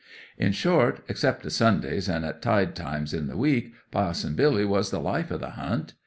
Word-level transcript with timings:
'In 0.35 0.51
short, 0.51 1.01
except 1.07 1.45
o' 1.45 1.49
Sundays 1.49 2.09
and 2.09 2.25
at 2.25 2.41
tide 2.41 2.75
times 2.75 3.13
in 3.13 3.27
the 3.27 3.37
week, 3.37 3.73
Pa'son 3.91 4.33
Billy 4.35 4.65
was 4.65 4.89
the 4.89 4.99
life 4.99 5.31
o' 5.31 5.37
the 5.37 5.51
Hunt. 5.51 5.93